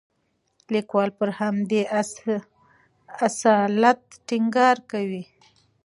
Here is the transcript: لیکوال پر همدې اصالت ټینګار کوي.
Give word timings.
لیکوال 0.73 1.09
پر 1.17 1.29
همدې 1.39 1.81
اصالت 3.27 4.01
ټینګار 4.27 4.77
کوي. 4.91 5.23